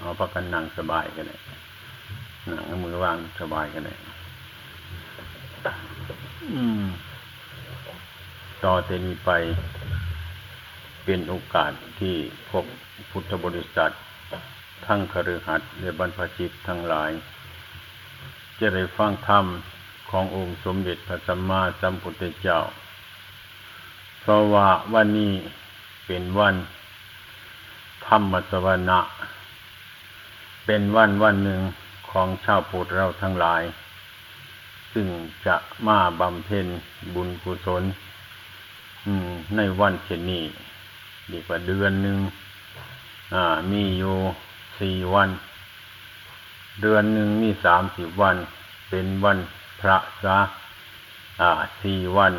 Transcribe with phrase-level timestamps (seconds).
[0.00, 1.40] เอาพักกันนั่งสบายกันเลย
[2.50, 3.98] นั่งมือวางสบายกันเลย
[6.54, 6.86] อืม
[8.64, 9.30] ต่อแต่นี้ไป
[11.04, 12.14] เป็นโอกาสที่
[12.50, 12.64] พบ
[13.10, 13.90] พุทธบริษัท
[14.86, 17.10] ทั้งคฤหัสถ์และบรรพชิตทั้งหลาย
[18.58, 19.44] จะได้ฟังธรรม
[20.10, 22.58] ขององค์สมเด็จพระสัมมาสัมพุทธเจ้า
[24.20, 25.32] เพราะว่าวันนี้
[26.06, 26.54] เป็นวัน
[28.06, 28.98] ธรรมสวนะ
[30.66, 31.60] เป็นวันวันหนึ่ง
[32.10, 33.62] ของชาวพุทธเราทั้งหลาย
[34.92, 35.06] ซึ่ง
[35.46, 36.66] จะมาบำเพ็ญ
[37.14, 37.82] บุญกุศล
[39.56, 40.44] ในวันเช่นนี้
[41.30, 42.18] ดีกว่าเดือนหนึ่ง
[43.70, 44.16] มีอยู่
[44.80, 45.28] สี่วัน
[46.82, 48.36] เดือนหนึ่งมีสามสิบวัน
[48.90, 49.38] เป็นวัน
[49.80, 50.38] พระสะ
[51.82, 52.32] สี่วัน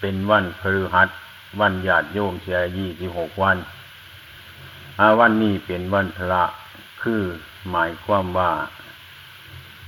[0.00, 1.08] เป็นวันพฤหัส
[1.60, 3.56] วันญาติโยมเสียยี่สิบหกวัน
[5.20, 6.42] วันนี้เป็นวันพระ
[7.04, 7.22] คือ
[7.70, 8.52] หมายความว่า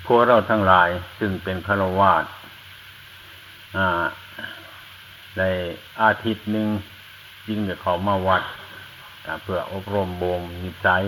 [0.04, 2.24] พวกเราทั้งหลายซึ่งเป็นฆราวาส
[5.38, 5.42] ใน
[6.02, 6.68] อาทิตย์หนึ่ง
[7.46, 8.42] จึงเดี๋ยวเขามาวัด
[9.42, 11.02] เพื่ออบรมบ่มนิสัย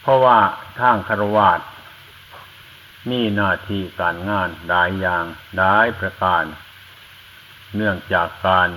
[0.00, 0.38] เพราะว่า
[0.80, 1.60] ทางคารวาส
[3.10, 5.24] มีหน้าที่การงานหลายอย่าง
[5.56, 6.44] หลายประการ
[7.76, 8.68] เนื่องจากการ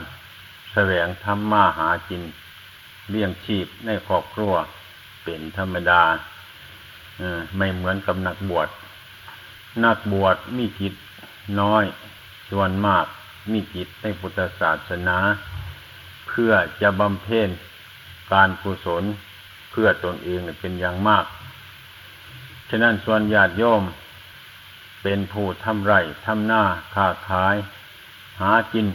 [0.73, 2.23] แสวงธรรมาหากิน
[3.09, 4.53] เลี้ยงชีพในครอบครัว
[5.25, 6.03] เป็นธรรมดา
[7.57, 8.67] ไม่เหมือนกับนักบวช
[9.85, 10.93] นักบวชมีกิจ
[11.61, 11.83] น้อย
[12.49, 13.05] ส่วนมาก
[13.51, 15.17] มีกิจในพุทธศาสนา
[16.27, 17.49] เพื่อจะบำเพ็ญ
[18.33, 19.03] การกุศล
[19.71, 21.25] เพื่อตนเองเป็นอย่างมาก
[22.69, 23.83] ฉะนั้นส่วนญาติโยม
[25.03, 27.55] เป็นผู้ทำไร่ทำหน้าค้าขาย
[28.41, 28.85] หากิน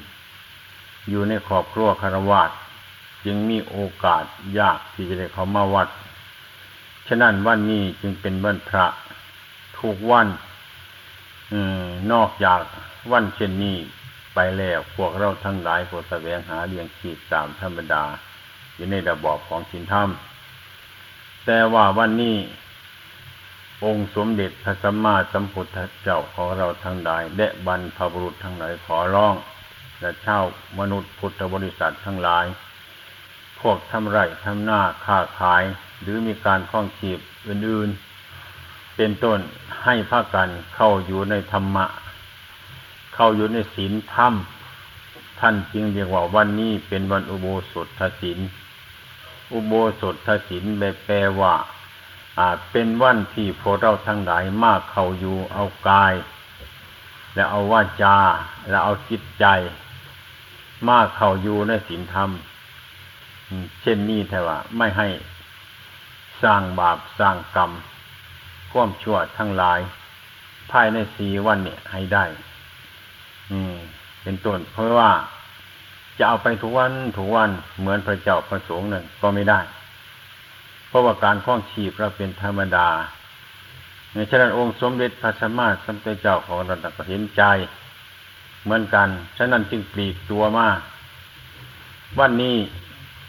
[1.09, 2.51] อยู่ในครอบครัวคารวาส
[3.25, 4.25] จึงมีโอกาส
[4.59, 5.89] ยากที่จะได้เขามาวัด
[7.13, 8.87] ฉะนั้นวันนี้จึงเป็นวันพระ
[9.79, 10.29] ทุกวัน
[11.53, 12.61] ออนอกจาก
[13.13, 13.77] วันเช่นนี้
[14.35, 18.05] ไปแล้วพวกเราทั้งหลายพวกแสวงหาเลี้ยงชีพตามธรรมดา
[18.75, 20.09] อยู่ในระบอบของชินธรรม
[21.47, 22.37] แต่ว่าวันนี้
[23.85, 29.35] องค์สมเด็จพระสัมมาสัมพุทธเจ้าของเราทั้งหลาย และบรรพบุรุษทั้งหลายขอร้อง
[30.01, 30.41] และเช่า
[30.79, 32.47] มนุษย์พุทธบริษัททั้งหลาย
[33.61, 35.63] พวกทำไร่ทำหน้าค้าขาย
[36.01, 37.19] หรือมีการคล้องชีพ
[37.49, 39.39] อื่นๆ เป็นต้น
[39.85, 41.87] ให้พากันเข้าอยู่ในธรรมะ
[43.15, 44.33] เข้าอยู่ในศีลธรรม
[45.41, 48.39] ท่านจึงเรียกว่าวันนี้เป็นวันอุโบสถศีล
[49.53, 50.65] อุโบสถศีล
[51.05, 51.55] แปลว่า
[52.39, 56.15] อ่าเป็นวันที่พวกเราทั้งหลายมากเข้าอยู่เอากาย
[57.35, 58.19] และเอาวาจา
[58.69, 59.45] และเอาจิตใจ
[60.89, 62.31] มากเข้าอยู่ในศีลธรรม
[63.81, 65.09] เช่นนี้แต่ว่าไม่ให้
[66.43, 67.71] สร้างบาปสร้างกรรม
[68.73, 69.81] ควมชั่วทั้งหลาย
[70.71, 72.25] ภายในสีวันเนี่ยให้ได้
[73.51, 73.75] อืม
[74.23, 75.11] เป็นต้นเพราะว่า
[76.19, 79.61] จะเอาไปทุกวันทุกวันเหมือนพระเจ้าพระสงฆ์นั่นก็ไม่ได้
[80.89, 82.89] เพราะว่าการคล้องชีพเราเป็นธรรมดา
[84.13, 87.43] ในฉะนั้นองค์สมเด็จพระสัมมาสัมพุทธเจ้าของเราก็เห็นใจ
[88.63, 89.09] เหมือนกัน
[89.39, 90.69] ฉะนั้นจึงปลีกตัวมา
[92.19, 92.57] วันนี้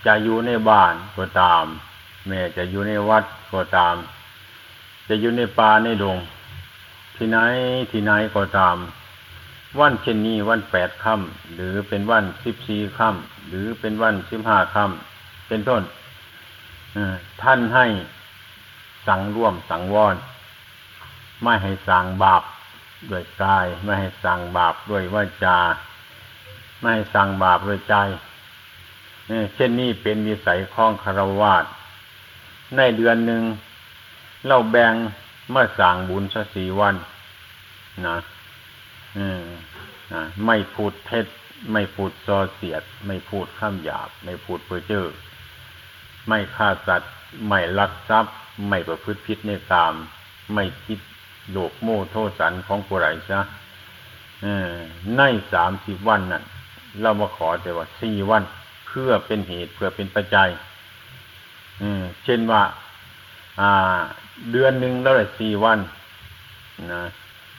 [0.06, 1.66] จะอยู่ในบ้านก็ตาม
[2.28, 3.24] แม่จะอยู่ในวัด
[3.54, 3.96] ก็ตาม
[5.08, 6.18] จะอยู่ในป่าในดง
[7.16, 7.40] ที่ไหน
[7.92, 8.78] ที่ไหนก็ตาม
[9.80, 15.82] วันเช่นนี้วันแปดค่ำหรือเป็นวันสิบสี่ค่ำหรือเป็นวันสิบห้าค่ำเป็นต้น
[17.42, 17.86] ท่านให้
[19.08, 20.16] สั่งร่วมสังวร
[21.44, 22.44] ไม่ให้สั่งบาป
[23.12, 25.60] ด้วยกาย ไม่ให้สั่งบาปด้วยวาจา
[26.80, 27.96] ไม่ให้สั่งบาปด้วยใจ
[29.56, 31.66] เช่นนี้เป็นวิสัยข้องคารวาส
[32.78, 33.44] ในเดือนหนึ่ง
[34.48, 34.94] เราแบ่ง
[35.52, 36.96] เมื่อสั่งบุญสัสีวัน
[38.08, 38.18] นะ
[40.46, 41.26] ไม่พูดเท็จ
[41.74, 45.06] ไม่พูดซอเสียด ไม่พูดข้ามหยาบ ไม่พูดเพ้อเจ้อ
[46.28, 47.12] ไม่ฆ่าสัตว์
[47.48, 48.34] ไม่ลักทรัพย์
[48.70, 49.94] ไม่ประพฤติผิดในกาม
[50.54, 51.00] ไม่คิด
[51.52, 53.40] โลกโม่โทษสันของผู้ไรซะ
[55.18, 55.22] ใน
[55.54, 56.44] สามสิบวันนั่น
[57.02, 58.44] เรามาขอแต่ว่าสี่วัน
[58.88, 60.50] เพื่อเป็นเหตุเพื่อเป็นปัจจัย
[62.26, 62.64] เช่นว่า
[63.60, 64.00] อ่า
[64.52, 65.80] เดือนหนึ่งแล้วได้สี่วัน
[66.92, 67.02] นะ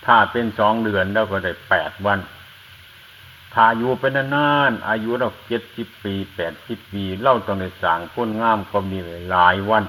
[0.06, 2.18] ถ้าเป็นสองเดือนเราก็ได้แปดวัน
[3.54, 8.98] ถ้าอยู่เป็นนานอายุเราเจ็ดสิบปีแปดสิบปีเล่าต้องในสางพ้นงามก็มี
[9.30, 9.84] หลายวัน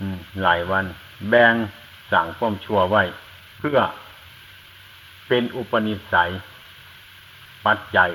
[0.00, 0.84] อืม หลายวัน
[1.28, 1.54] แบ่ง
[2.12, 3.02] สั่งความชั่วไว้
[3.58, 3.78] เพื่อ
[5.28, 6.30] เป็นอุปนิสัย
[7.66, 8.10] ปัจจัย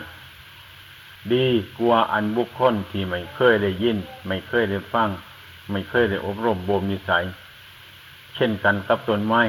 [1.34, 1.46] ดี
[1.78, 5.10] กลัวอันบุคคลที่ไม่เคยได้ยิน ไม่เคยได้ฟัง
[5.72, 7.24] ไม่เคยได้อบรมบ่มนิสัย
[8.36, 9.42] เช่นกันกับต้นไม้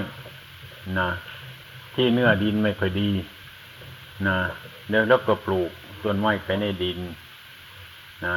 [0.99, 1.09] นะ
[1.95, 3.11] ที่เนื้อดินไม่ค่อยดี
[4.27, 4.39] นะ
[4.91, 5.71] แล้วแล้วก็ปลูก
[6.05, 6.99] ต้นไม้ไปในดิน
[8.27, 8.37] นะ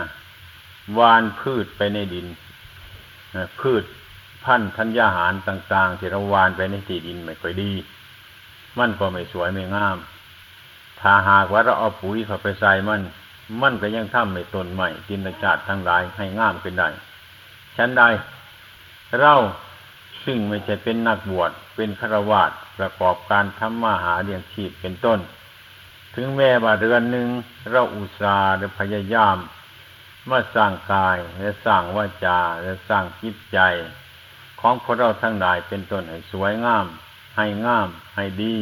[0.98, 2.28] วานพืชไปในดิน
[3.36, 3.84] นะพืช
[4.44, 7.72] พันธุ์ธัญญาหารต่าง ๆ ที่เราวานไปในที่ดินไม่ค่อยดี
[8.78, 9.98] มันก็ไม่สวยไม่งาม
[11.00, 13.02] ถ้าหากว่าเราเอาปุ๋ยเข้าไปใส่มัน
[13.62, 16.90] มันก็ยังทำให้ตนใหม่กินจาติทั้งหลายให้งามขึ้นได้
[17.78, 18.04] ฉันใด
[19.20, 19.36] เรา
[20.24, 25.20] ซึ่งไม่ใช่เป็นนักบวชเป็นฆราวาสประกอบการทำมาหาเลี้ยงชีพเป็นต้น
[26.16, 27.28] ถึงแม้ว่าเดือนหนึ่ง
[27.72, 29.38] เราอุตส่าห์หรือพยายาม
[30.30, 33.60] มาสร้างกายและสร้างวาจาและสร้างจิตใจ
[34.62, 36.86] ของพวกเราทั้งหลายเป็นต้นให้สวยงาม
[37.38, 38.56] ให้งาม ให้ดี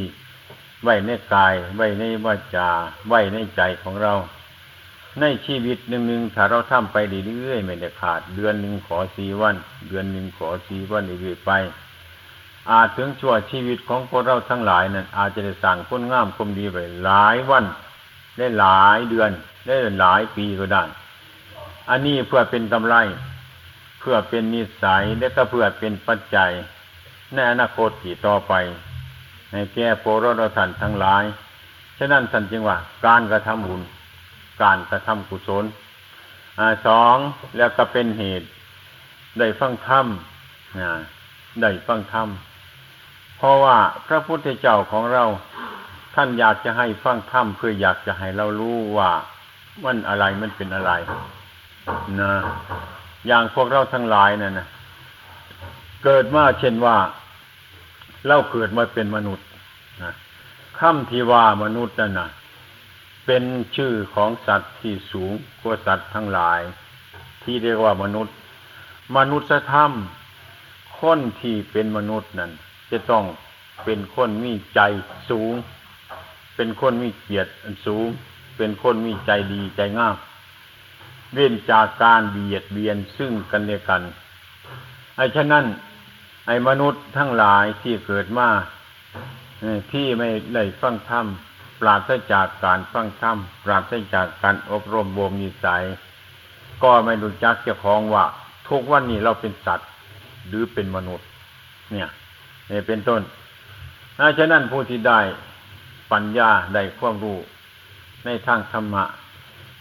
[0.83, 2.69] ไว้ในกาย ไว้ในวาจา
[3.07, 4.13] ไว้ในใจของเรา
[5.21, 6.97] ในชีวิตหนึ่งหนึ่งถ้าเราทำไป
[7.37, 9.55] เรื่อยๆไม่ได้ขาด เดือนหนึ่งขอสี่วัน
[9.87, 11.51] เดือนหนึ่งขอสี่วันเรื่อยๆไป
[12.71, 17.65] อาจถึงชั่วชีวิตของพวกเราทั้งหลายนั้นอาจจะได้สั่งคนงามคมดีไปหลายวัน
[18.37, 19.31] ได้หลายเดือน
[19.65, 20.83] ได้หลายปีก็ได้
[21.89, 22.95] อันนี้เพื่อเป็นกำไร
[23.99, 26.51] เพื่อเป็นนิสัยและก็เพื่อเป็นปัจจัย
[27.33, 28.53] ในอนาคตที่ต่อไป
[29.51, 30.25] ในแก่โปรด
[30.57, 31.23] ท่านทั้งหลาย
[31.97, 33.81] ฉะนั้นท่านจึงว่า การกระทำบุญ
[34.61, 35.65] การกระทำกุศล
[36.59, 37.15] อสอง
[37.57, 38.47] แล้วก็เป็นเหตุ
[39.39, 40.05] ได้ฟังธรรม
[40.79, 40.91] นะ
[41.61, 42.27] ได้ฟังธรรม
[43.37, 43.77] เพราะว่า
[44.07, 45.23] พระพุทธเจ้าของเรา
[46.15, 49.11] ท่านอยากจะให้ฟังธรรมเพื่ออยากจะให้เรารู้ว่า
[49.83, 50.91] มันอะไรมันเป็นอะไร
[52.21, 52.33] นะ
[53.27, 54.67] อย่างพวกเราทั้งหลายนั่นนะ
[56.03, 56.97] เกิดมาเช่นว่า
[58.27, 59.45] เราเกิดมาเป็นมนุษย์
[60.03, 60.13] นะ
[60.79, 62.29] คำที่ว่ามนุษย์นั่นนะ
[63.27, 63.43] เป็น
[63.77, 65.31] ชื่อของสัตว์ที่สูง
[65.61, 66.61] กว่าสัตว์ทั้งหลาย
[67.43, 68.35] ที่เรียกว่ามนุษย์
[69.17, 69.91] มนุษยธรรม
[70.99, 72.51] คนที่เป็นมนุษย์นั่น
[72.91, 73.23] จะต้อง
[73.85, 74.81] เป็นคนมีใจ
[75.29, 75.53] สูง
[76.55, 77.51] เป็นคนมีเกียรติ
[77.85, 78.07] สูง
[78.57, 80.15] เป็นคนมีใจดีใจงาม
[81.33, 84.01] เว้นจากการเบียดเบียนซึ่งกันและกัน
[85.15, 85.65] ไอ้ฉะนั้น
[86.47, 88.49] ไอ้มนุษย์ทั้งหลายที่เกิดมา
[89.91, 91.25] ที่ไม่ได้ฟังธรรม
[91.81, 95.83] ปราศจากการฟังธรรมปราศจากการอบรมบ่มนิสัย
[96.83, 98.25] ก็ไม่รู้จักเจ้าของว่า
[98.69, 99.89] ทุกวันนี้เราเป็นสัตว์
[100.47, 101.27] หรือเป็นมนุษย์
[101.91, 102.09] เนี่ย
[102.71, 103.21] นี่เป็นต้น
[104.37, 105.19] ฉะนั้นผู้ที่ได้
[106.11, 107.37] ปัญญาได้ความรู้
[108.25, 109.03] ในทางธรรมะ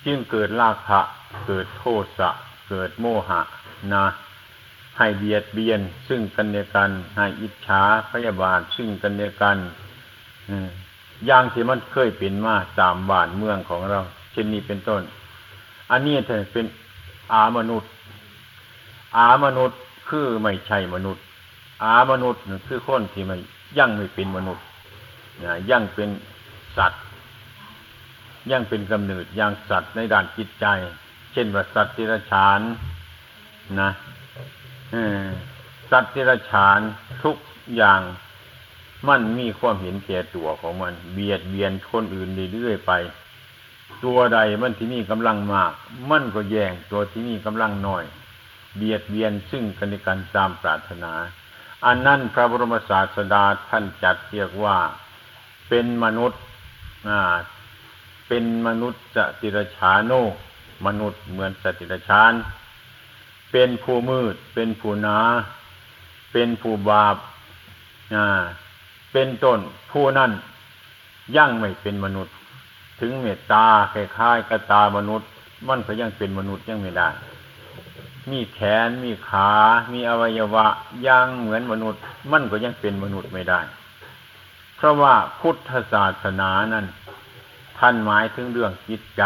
[0.07, 1.01] จึงเกิดราคะ
[1.47, 1.85] เกิดโท
[2.19, 2.31] สะ
[2.69, 3.41] เกิดโมหะ
[3.93, 4.07] นะ
[4.99, 9.59] ให้เบียดเบียน ซึ่งกันและกันให้อิจฉาพยาบาทซึ่งกันและกัน
[11.27, 14.01] อย่างที่มันเคยเป็นมาตามบ้านเมืองของเรา
[14.33, 15.03] เช่นนี้เป็นต้น
[15.91, 16.67] อันนี้เธอเป็น
[17.33, 17.91] อามนุษย์
[19.17, 19.79] อามนุษย์
[20.09, 21.23] คือไม่ใช่มนุษย์
[21.85, 23.37] อามนุษย์คือคนที่ไม่
[23.79, 24.65] ยังไม่เป็นมนุษย์
[25.71, 26.09] ยังเป็น
[26.77, 27.03] สัตว์
[28.51, 30.67] ยังเป็นกำเนิดยังสัตว์ในด้านจิตใจ
[31.33, 32.61] เช่นว่าสัตว์ที่ระฉาน
[33.81, 33.91] นะ
[35.91, 36.81] สัตว์ที่ระฉาน
[37.25, 37.37] ทุก
[37.77, 38.01] อย่าง
[39.09, 42.93] มันมีความเห็นแก่ตัวของมัน เบียดเบียนคนอื่นเรื่อยๆไป
[44.05, 45.73] ตัวใดมันที่มีกำลังมาก
[46.11, 48.05] มันก็แย่งตัวที่มีกำลังน้อย
[48.77, 51.12] เบียดเบียนซึ่งกันและกันตามปรารถนา
[51.87, 54.76] อันนั้นพระบรมศาสดาท่านจัดเรียกว่า
[55.69, 56.41] เป็นมนุษย์
[57.09, 57.21] อ่า
[58.29, 60.12] เป็นมนุษย์สติรชาโน
[60.87, 62.33] มนุษย์เหมือนสติรชาน
[63.53, 65.19] เป็นผู้มืด เป็นผู้นา
[66.33, 67.17] เป็นผู้บาป
[68.15, 68.26] อ่า
[69.13, 69.59] เป็นต้น
[69.93, 70.31] ผู้นั้น
[71.37, 72.35] ยังไม่เป็นมนุษย์
[73.01, 75.29] ถึงเมตตาคล้ายๆกตามนุษย์
[75.69, 77.09] มันก็ยังเป็นมนุษย์ยังไม่ได้
[78.31, 79.53] มีแขนมีขา
[79.93, 80.67] มีอวัยวะ
[81.07, 82.01] ยังเหมือนมนุษย์
[82.33, 83.61] มันก็ยังเป็นมนุษย์ไม่ได้
[84.77, 86.87] เพราะว่าพุทธศาสนานั้น
[87.79, 89.23] ท่านหมายถึงเรื่องจิตใจ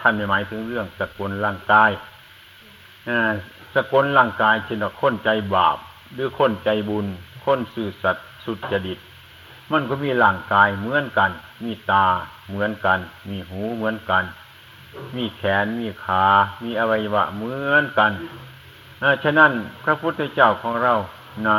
[0.00, 1.90] ท่านไม่หมายถึงเรื่องสกุลร่างกาย
[3.74, 5.78] สกุลร่างกายเช่นคนใจบาป
[6.14, 7.06] หรือคนใจบุญ
[7.44, 8.98] คนสื่อสัตย์ สุจริต
[9.72, 11.30] มันก็มีร่างกายเหมือนกัน
[11.64, 12.06] มีตา
[12.48, 12.98] เหมือนกัน
[13.30, 14.24] มีหูเหมือนกัน
[15.16, 16.24] มีแขนมีขา
[16.64, 18.12] มีอวัยวะเหมือนกัน
[19.24, 19.52] ฉะนั้น
[19.84, 20.94] พระพุทธเจ้าของเรา
[21.46, 21.58] นะ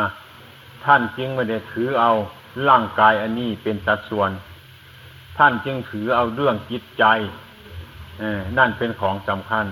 [0.86, 2.12] ท่านจึงไม่ได้ถือเอา
[2.70, 4.32] ร่างกายอันนี้เป็นสัดส่วน
[5.38, 7.04] ท่านจึงถือเอาเรื่องจิตใจ
[8.58, 9.66] นั่นเป็นของสำคัญ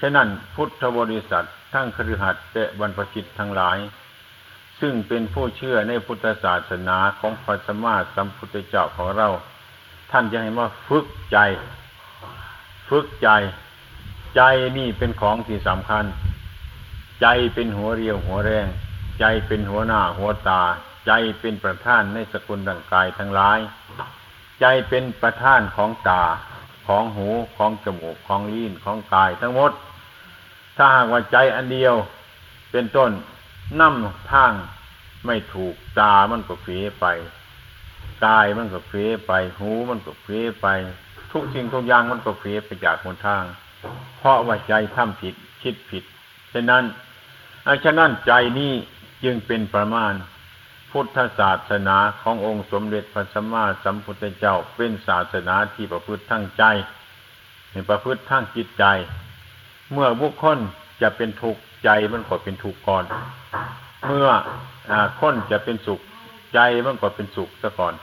[0.00, 3.78] ฉะนั้นพุทธบริษัททั้งครือขัดและบรรพชิตทั้งหลาย
[4.80, 9.28] ซึ่งเป็นผู้เชื่อในพุทธศาสนาของพระสมมาสัมพุทธเจ้าของเรา
[10.10, 11.38] ท่านจะให้ว่าฝึกใจ
[12.88, 13.28] ฝึกใจ
[14.36, 14.42] ใจ
[14.78, 16.04] นี่เป็นของที่สำคัญ
[17.22, 18.66] ใจเป็นหัวเรียวหัวแรง
[19.20, 20.62] ใจเป็นหัวหน้าหัวตา
[21.06, 23.58] ใจเป็นประธานในสกุลร่างกายทั้งหลาย
[24.60, 26.24] ใจเป็นประธานของตา
[26.86, 29.72] ของหูของจมูกของลิ้นของกายทั้งหมด
[30.76, 31.94] ถ้าหากว่าใจอันเดียว
[32.72, 33.10] เป็นต้น
[33.80, 33.94] นั่ม
[34.32, 34.52] ทาง
[35.26, 37.06] ไม่ถูกตามันก็เฟีไป
[38.24, 40.66] กายมันก็เฟีไป หูมันก็เฟีไป
[41.32, 43.44] ทุกสิ่งทุกอย่างมันก็เฟีไปจากหนทาง
[44.18, 46.04] เพราะว่าใจทำผิดคิดผิด
[46.52, 46.84] ฉะนั้น
[47.66, 48.72] อาฉะนั้นใจนี้
[49.24, 50.12] จึงเป็นประมาณ
[50.90, 56.64] พุทธศาสนาขององค์สมเด็จพระสัมมาสัมพุทธเจ้าเป็นศาสนาที่ประพฤติทั้งใจ
[57.90, 58.84] ประพฤติทั้งจิตใจ
[59.92, 60.58] เมื่อบุคคล
[61.02, 63.04] จะเป็นทุกข์ ใจมันก็เป็นทุกข์ก่อน
[64.06, 64.28] เมื่อ
[64.90, 66.00] อคนจะเป็นสุข
[66.54, 67.94] ใจมันก็เป็นสุขซะก่อน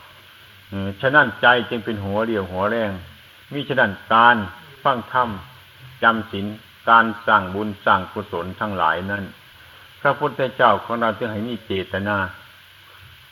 [1.01, 2.91] ฉะนั้นใจจึงเป็นหัวเรียวหัวแรง
[3.53, 4.35] มิฉะนั้นการ
[4.83, 5.29] ฟังธรรม
[6.03, 6.45] จำศีล
[6.89, 9.23] การสร้างบุญสร้างกุศลทั้งหลายนั้น
[10.01, 12.17] พระพุทธเจ้าของเราจึงให้มีเจตนา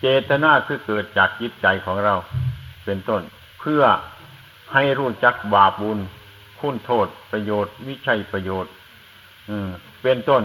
[0.02, 2.16] เจตนาคือเกิดจากจิตใจของเรา
[2.86, 3.22] เป็นต้น
[3.60, 3.84] เพื่อ
[4.74, 6.00] ให้รู้จักบาปบุญ
[6.60, 8.72] คุณโทษประโยชน์ วิชัยประโยชน์
[10.04, 10.44] เป็นต้น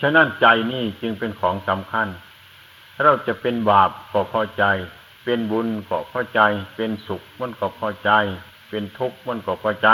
[0.00, 2.06] ฉะนั้นใจนี่จึงเป็นของสำคัญ
[3.04, 4.64] เราจะเป็นบาปก็พอใจ
[5.24, 6.40] เป็นบุญก็พอใจ
[6.76, 8.10] เป็นสุขมันก็พอใจ
[8.68, 9.88] เป็นทุกข์มันก็พอใจ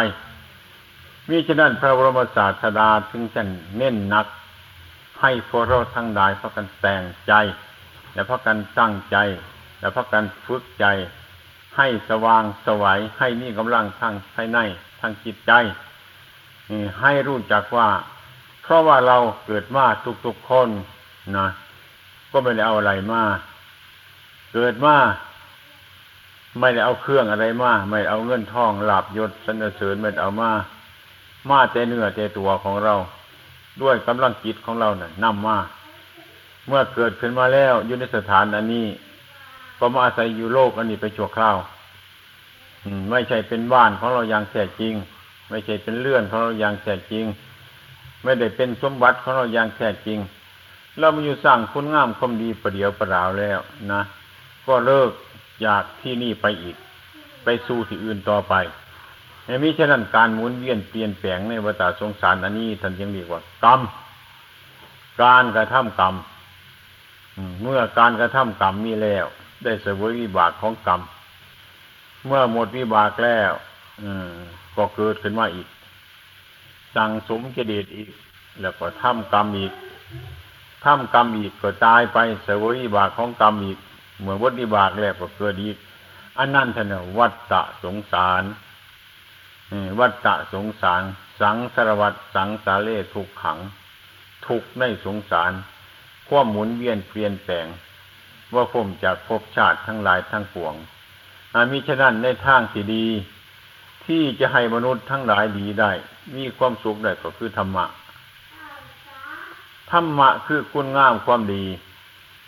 [1.29, 3.43] มิฉะนั้นพระบรมศาสดาถึงจะ
[3.77, 4.27] เน้นหนัก
[5.21, 7.33] ให้พวกเราทั้งหลายพากันแต่งใจ
[8.15, 9.17] และพากันตั้งใจ
[9.81, 10.87] และพากันฝึกใจ
[11.77, 14.59] ให้สว่างสวัยให้มีกำลังทั้งภายใน
[15.01, 15.53] ทั้งจิตใจ
[17.01, 17.89] ให้รู้จักว่า
[18.63, 19.17] เพราะว่าเรา
[19.47, 19.85] เกิดมา
[20.25, 20.69] ทุกๆคน
[21.37, 21.47] นะ
[22.31, 23.23] ก็ไม่ได้เอาอะไรมา
[24.55, 24.97] เกิดมา
[26.61, 30.51] ไม่ได้เอาเครื่องอะไรมาไม่เอาเงินทองหลับยศสนเสริญไม่เอามา
[31.51, 32.95] มาแต่เนื้อแต่ตัวของเรา
[33.83, 35.59] ด้วยกำลังจิตของเราเนี่ยนำมา
[36.67, 38.87] เมื่อเกิดขึ้นมาแล้วอยู่ในสถานอันนี้
[39.79, 41.57] ก็มาอาศัยอยู่โลกอันนี้ไปชั่วคราว
[43.11, 44.95] ไม่ใช่เป็นบ้านของเราอย่างแท้จริง
[45.49, 47.25] ไม่ใช่เป็นเลื่อนของเราอย่างแท้จริง
[48.23, 50.19] ไม่ได้เป็นสมบัติของเราอย่างแท้จริง
[50.99, 53.59] เรามาอยู่สร้างคุณงามความดีประเดียวประดาวแล้ว
[53.93, 54.03] นะ
[54.67, 55.11] ก็เลิก
[55.63, 56.77] อยากที่นี่ไปอีก
[57.45, 58.55] ไปสู่ที่อื่นต่อไป
[59.45, 63.81] ไม่มีฉะนั้นการหมุนเวียนเปลี่ยนแปลงในวัฏสงสารอันนี้ท่านยังเรียกว่ากรรม
[65.23, 66.15] การกระทำกรรม
[67.63, 69.27] เมื่อการกระทำกรรมมีแล้ว
[69.65, 71.01] ได้เสวยวิบากของกรรม
[72.27, 73.53] เมื่อหมดวิบากแล้ว
[74.77, 75.69] ก็เกิดขึ้นมาอีก
[76.97, 78.11] สั่งสมเจดีย์อีก
[78.61, 79.73] แล้วก็ทำกรรมอีก
[80.85, 83.79] ทำกรรมอีกก็ตายไปเสวยบาของกรรมอีก
[84.21, 85.77] เมื่อวัฏิบากแล้วก็เกิดอีก
[86.39, 88.43] อันนั้นท่านวัฏฏะสงสาร
[89.99, 91.03] วัฏฏะสงสาร
[91.41, 93.59] สังสารวัตสังสาเลทุกขัง
[94.47, 95.53] ทุกในสงสาร
[96.29, 97.67] ความหมุนเวียนเปลี่ยนแปลง
[98.55, 100.75] ว่าผมจากภพชาติทั้งหลายทั้งปวง
[101.55, 103.07] อามิฉะนั้นในทางที่ดี
[104.07, 105.93] ที่จะให้มนุษย์ทั้งหลายดีได้
[106.37, 107.85] มีความสุขได้ก็คือธรรมะ
[109.91, 111.65] ธรรมะคือคุณงามความดี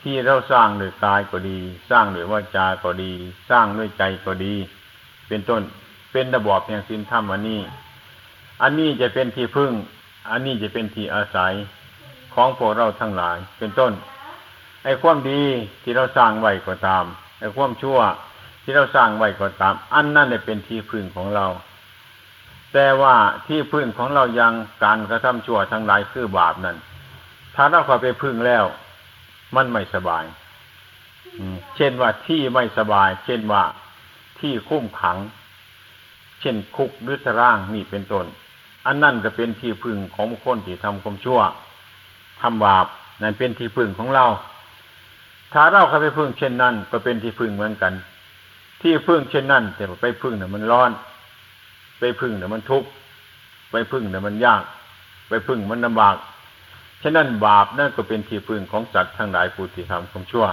[0.03, 1.59] ที่เราสร้างด้วยกายก็ดี
[1.91, 3.13] สร้างด้วยวาจาก็ดี
[3.51, 4.55] สร้างด้วยใจก็ดี
[5.29, 5.63] เป็นต้น
[6.13, 7.61] เป็นระบอบแห่งศีลธรรมอันนี้
[8.63, 9.73] อันนี้จะเป็นที่พึ่ง
[10.31, 11.53] อันนี้จะเป็นที่อาศัย
[12.35, 13.93] ของพวกเราทั้งหลาย เป็นต้น
[14.85, 15.43] ไอ้ความดี
[15.83, 17.05] ที่เราสร้างไว้ก็ตาม
[17.41, 17.99] ไอ้ความชั่ว
[18.69, 21.47] ที่เราสร้างไว้ก็ตาม อันนั้นเป็นที่พึ่งของเรา
[22.73, 23.15] แต่ว่า
[23.47, 24.53] ที่พึ่งของเรายัง
[24.85, 26.77] การกระทำชั่วทั้งหลายคือบาปนั้น
[27.55, 28.65] ถ้าเราเข้าไปพึ่งแล้ว
[29.57, 30.25] มันไม่สบาย
[31.77, 33.65] เช่นว่าที่ไม่สบาย เช่นว่า
[34.41, 35.19] ที่คุ้มขัง
[36.41, 38.27] เช่นคุกหรือตารางนี่เป็นต้น
[38.87, 41.41] อันนั่นก็เป็นที่พึ่งของคนที่ทำความชั่ว
[42.41, 42.87] ทำบาป
[43.23, 44.27] นั่นเป็นที่พึ่งของเรา
[45.53, 47.93] ถ้าเราเข้าไปพึ่งเช่นนั้น ก็เป็นที่พึ่งเหมือนกัน
[48.83, 50.91] ที่พึ่งเช่นนั้นแต่ไปพึ่งเนี่ยมันร้อน
[51.99, 52.89] ไปพึ่งเนี่ยมันทุกข์
[53.71, 54.63] ไปพึ่งเนี่ยมันยาก
[55.29, 56.17] ไปพึ่งมันลำบาก
[57.03, 60.47] ฉะนั้นบาปนั่นก็เป็นที่พึ่งของสัตว์ทั้งหลายผู้ที่ทำความชั่ว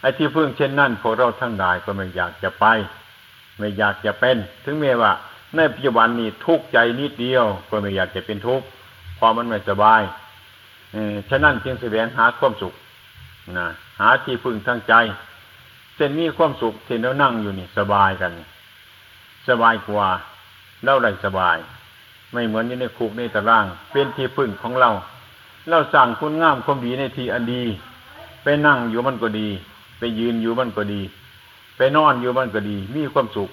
[0.00, 2.64] ไอ้ที่พึ่งเช่นนั้นพวกเราทั้งหลายก็ไม่อยากจะไป
[3.58, 5.12] ไม่อยากจะเป็น ถึงแม้ว่า
[5.56, 8.66] ในปัจจุบันนี้ทุกข์ใจนิดเดียว ก็ไม่อยากจะเป็นทุกข์
[9.18, 10.02] พอมันไม่สบาย
[10.92, 10.96] เอ
[11.30, 12.74] ฉะนั้นจึงแสวงหาความสุข
[13.58, 13.68] นะ
[14.00, 14.94] หาที่พึ่งทางใจ
[15.98, 18.32] เส้นมีความสุขที่เรานั่งอยู่นี่สบายกัน
[19.48, 20.06] สบายกว่า
[20.84, 21.56] เราได้สบาย
[22.32, 24.90] ไม่เหมือนอยู่ในคุกในตาราง เป็นที่พึ่งของเรา
[25.68, 27.62] เราสั่งคุณงามความดีในที่อันดี
[28.42, 29.48] ไปนั่งอยู่มันก็ดี
[29.98, 31.00] ไปยืนอยู่มันก็ดี
[31.76, 33.50] ไปนอนอยู่มันก็ดี มีความสุข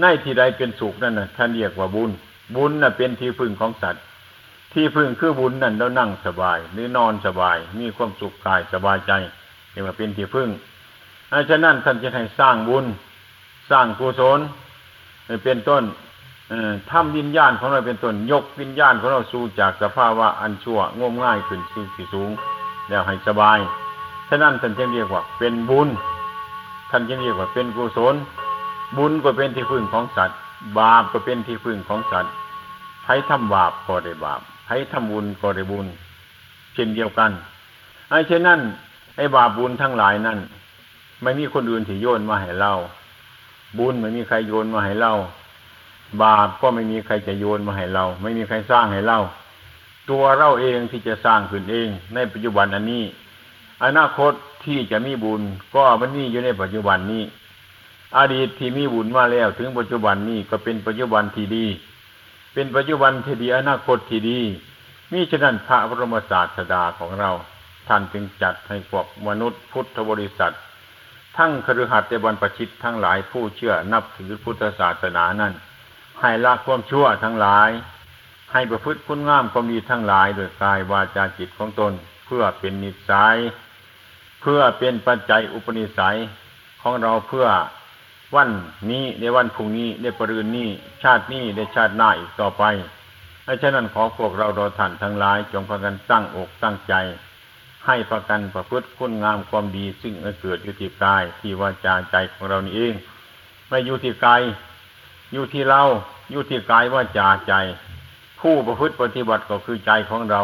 [0.00, 2.10] ในที่ใดเป็นสุขนั่นน่ะท่านเรียกว่าบุญ
[2.54, 4.02] บุญน่ะเป็นที่พึ่งของสัตว์
[4.72, 9.12] ที่พึ่งคือบุญนั่นแล้วนั่งสบาย หรือนอนสบาย มีความสุขกายสบายใจ
[9.70, 10.48] เรียกว่าเป็นที่พึ่ง
[11.50, 12.84] ฉะนั้นท่านจะให้สร้างบุญ
[13.70, 14.40] สร้างกุศล
[15.44, 15.82] เป็นต้น
[16.90, 22.30] ทำวิญญาณของเราเป็นต้นยกวิญญาณของเราสู่จากสภาวะอันชั่วงมง่ายขึ้นสู่ที่สูง
[22.88, 23.58] แล้วให้สบาย
[24.28, 25.88] ฉะนั้นท่านจึงเรียกว่าเป็นบุญ
[26.90, 28.14] ท่านจึงเรียกว่าเป็นกุศล
[28.96, 30.38] บุญก็เป็นที่พึ่งของสัตว์
[30.78, 32.32] บาปก็เป็นที่พึ่งของสัตว์
[33.04, 35.86] ใครทำบาปก็ได้บาปใครทำบุญก็ได้บุญ
[36.74, 37.30] เช่นเดียวกัน
[38.08, 38.60] ไอ้เช่นนั้น
[39.16, 40.38] ไอ้บาปบุญทั้งหลายนั่น
[41.22, 42.72] ไม่มีคนอื่นที่โยนมาให้เรา
[43.78, 45.12] บุญไม่มีใครโยนมาให้เรา
[46.22, 49.18] บาปก็ไม่มีใครจะโยนมาให้เรา ไม่มีใครสร้างให้เรา
[50.10, 53.04] ตัวเราเองที่จะสร้างขึ้นเอง ในปัจจุบันอันนี้
[53.84, 54.32] อนาคต
[54.64, 55.42] ที่จะมีบุญ
[55.74, 57.22] ก็มันนี่อยู่ในปัจจุบันนี้
[58.18, 61.66] อดีตที่มีบุญมาแล้ว ถึงปัจจุบันนี้ก็เป็นปัจจุบันที่ดี
[62.54, 64.40] เป็นปัจจุบันที่ดี อนาคตที่ดี
[65.10, 67.30] มิฉะนั้นพระบรมศาสดาของเรา
[67.88, 70.54] ท่านจึงจัดให้พวกมนุษย์พุทธบริษัท
[71.38, 75.52] ทั้งครือขัดเตบรรพชิตทั้งหลายผู้เชื่อนับถือพุทธศาสนานั้น
[76.20, 77.70] ให้ละความชั่วทั้งหลาย
[78.52, 81.92] ให้ประพฤติคุณงามความดีทั้งหลายโดยกายวาจาจิตของตน
[82.26, 83.36] เพื่อเป็นนิสัย
[84.40, 86.16] เพื่อเป็นปัจจัยอุปนิสัย
[86.82, 87.46] ของเราเพื่อ
[88.36, 88.48] วัน
[88.90, 90.68] นี้ในวันพรุ่งนี้ในปรืนนี้
[91.02, 92.64] ชาตินี้ในชาติหน้าอีกต่อไป
[93.46, 96.94] ดังนั้นขอพวกเราเราท่านทั้งหลาย จงพากันตั้งอกตั้งใจ
[97.86, 102.94] ให้ประกันประพฤติคุณงามความดี ซึ่งเกิดอยู่ที่กายที่วาจาใจของเรานี่เอง
[103.68, 104.40] ไม่อยู่ที่กาย
[105.32, 105.82] อยู่ที่เรา
[106.30, 107.54] อยู่ที่กายว่าจาใจ
[108.40, 110.40] ผู้ประพฤติปฏิบัติก็คือใจของเรา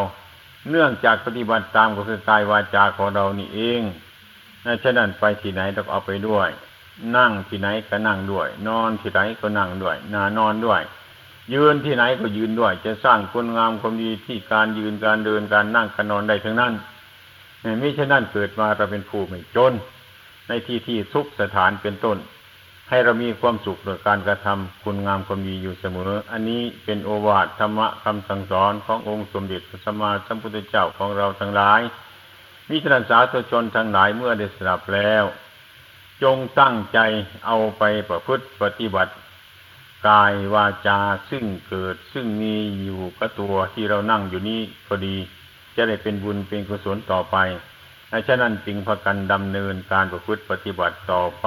[0.70, 3.80] เนื่องจากปฏิบัติตามก็คือกายวาจาของเรานี่เอง
[4.82, 6.48] ฉะนั้นไปที่ไหนต้องเอาไปด้วย
[7.16, 10.82] นั่งที่ไหนก็นั่งด้วย นอนที่ไหนก็นั่งด้วยนานอนด้วย
[11.54, 16.72] ยืนที่ไหนก็ยืนด้วย จะสร้างคุณงามความดีที่การยืนการเดินการนั่งการนอนได้ทั้งนั้น
[17.82, 19.72] ม่ใช่นั่นเกิดมาเราเป็นผู้ไม่จน
[20.48, 22.18] ในที่ที่ทุกสถานเป็นต้น
[22.88, 31.80] ให้เรามีความสุขโดยการกระทำคุณงามความดีอยู่เสมอ อันนี้เป็นโอวาทธรรมะคำสั่งสอนขององค์สมเด็จพระสัมมาสัมพุทธเจ้าของเราทั้งหลาย
[32.68, 35.24] มิฉะนั้นสาธุชนทั้งหลายเมื่อได้สดับแล้ว
[36.22, 36.98] จงตั้งใจ
[37.46, 39.12] เอาไปประพฤติปฏิบัติ
[40.08, 41.00] กายวาจา
[41.30, 45.16] ซึ่งเกิดซึ่งมีอยู่กับตัวที่เรานั่งอยู่นี้ก็ดี
[45.76, 47.36] จะได้เป็นบุญเป็นกุศลต่อไป
[48.28, 51.46] ฉะนั้นจึงพากันดำเนินการประพฤติปฏิบัติต่อไป